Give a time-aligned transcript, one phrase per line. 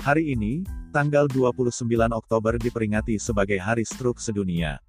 [0.00, 0.64] Hari ini,
[0.96, 1.84] tanggal 29
[2.16, 4.80] Oktober diperingati sebagai Hari Stroke Sedunia.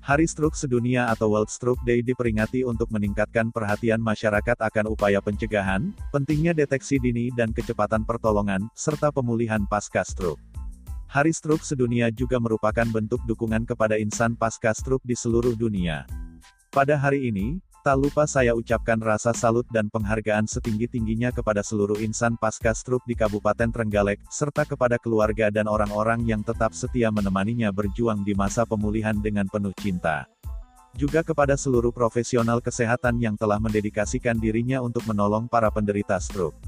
[0.00, 5.92] Hari Stroke Sedunia atau World Stroke Day diperingati untuk meningkatkan perhatian masyarakat akan upaya pencegahan,
[6.08, 10.40] pentingnya deteksi dini dan kecepatan pertolongan, serta pemulihan pasca stroke.
[11.12, 16.08] Hari Stroke Sedunia juga merupakan bentuk dukungan kepada insan pasca stroke di seluruh dunia.
[16.72, 22.34] Pada hari ini, Tak lupa saya ucapkan rasa salut dan penghargaan setinggi-tingginya kepada seluruh insan
[22.34, 28.26] pasca stroke di Kabupaten Trenggalek, serta kepada keluarga dan orang-orang yang tetap setia menemaninya berjuang
[28.26, 30.26] di masa pemulihan dengan penuh cinta.
[30.98, 36.58] Juga kepada seluruh profesional kesehatan yang telah mendedikasikan dirinya untuk menolong para penderita stroke.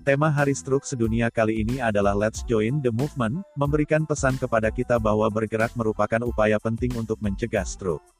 [0.00, 4.96] Tema Hari Stroke Sedunia kali ini adalah Let's Join the Movement, memberikan pesan kepada kita
[4.96, 8.13] bahwa bergerak merupakan upaya penting untuk mencegah stroke.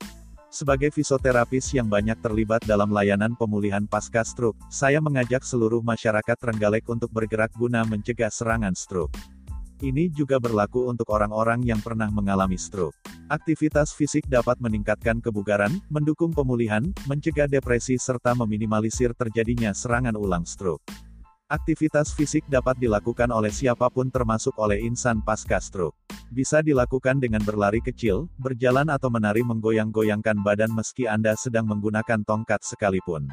[0.54, 6.86] Sebagai fisioterapis yang banyak terlibat dalam layanan pemulihan pasca stroke, saya mengajak seluruh masyarakat Trenggalek
[6.86, 9.10] untuk bergerak guna mencegah serangan stroke.
[9.82, 12.94] Ini juga berlaku untuk orang-orang yang pernah mengalami stroke.
[13.26, 20.86] Aktivitas fisik dapat meningkatkan kebugaran, mendukung pemulihan, mencegah depresi serta meminimalisir terjadinya serangan ulang stroke.
[21.44, 25.92] Aktivitas fisik dapat dilakukan oleh siapa pun termasuk oleh insan pasca stroke.
[26.32, 32.64] Bisa dilakukan dengan berlari kecil, berjalan atau menari menggoyang-goyangkan badan meski Anda sedang menggunakan tongkat
[32.64, 33.28] sekalipun.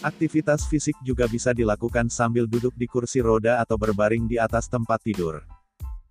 [0.00, 5.04] Aktivitas fisik juga bisa dilakukan sambil duduk di kursi roda atau berbaring di atas tempat
[5.04, 5.44] tidur.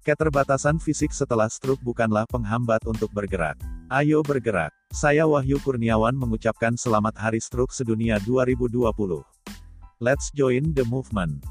[0.06, 3.58] Keterbatasan fisik setelah stroke bukanlah penghambat untuk bergerak.
[3.90, 4.70] Ayo bergerak.
[4.94, 9.33] Saya Wahyu Kurniawan mengucapkan selamat Hari Stroke Sedunia 2020.
[10.04, 11.46] Let's join the movement.